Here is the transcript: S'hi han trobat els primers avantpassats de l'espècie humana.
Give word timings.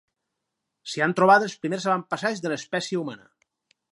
S'hi 0.93 1.03
han 1.07 1.13
trobat 1.19 1.45
els 1.47 1.55
primers 1.65 1.85
avantpassats 1.91 2.43
de 2.45 2.53
l'espècie 2.53 3.03
humana. 3.05 3.29